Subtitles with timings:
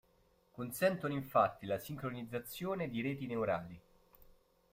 [0.49, 3.79] Consentono infatti la sincronizzazione di reti neurali.